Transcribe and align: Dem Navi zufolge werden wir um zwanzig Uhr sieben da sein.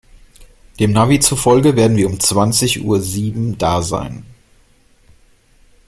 Dem 0.79 0.93
Navi 0.93 1.19
zufolge 1.19 1.75
werden 1.75 1.95
wir 1.95 2.07
um 2.09 2.19
zwanzig 2.19 2.83
Uhr 2.83 3.01
sieben 3.03 3.59
da 3.59 3.83
sein. 3.83 4.25